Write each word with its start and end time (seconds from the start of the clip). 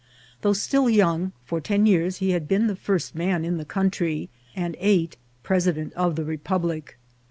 Though 0.41 0.53
still 0.53 0.89
young, 0.89 1.31
for 1.45 1.61
ten 1.61 1.85
years 1.85 2.17
he 2.17 2.31
had 2.31 2.47
been 2.47 2.65
the 2.65 2.75
first 2.75 3.13
man 3.13 3.45
in 3.45 3.57
the 3.57 3.65
country, 3.65 4.31
and 4.55 4.75
eight 4.79 5.15
president 5.43 5.93
of 5.93 6.15
the 6.15 6.25
Republic. 6.25 6.97